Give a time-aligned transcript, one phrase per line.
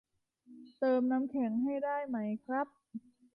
[0.79, 2.67] เติมน้ำแข็งให้ได้ไหมครับ